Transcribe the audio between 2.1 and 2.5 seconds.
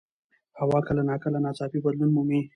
مومي